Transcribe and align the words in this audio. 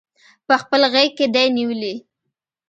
پخپل 0.47 0.81
غیږ 0.93 1.09
کې 1.17 1.25
دی 1.35 1.45
نیولي 1.55 1.95